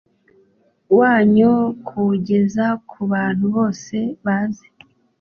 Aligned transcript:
wanyu 0.97 1.51
kuwugeza 1.85 2.65
ku 2.89 2.99
bantu 3.11 3.45
bose 3.55 3.97
bazi 4.25 4.67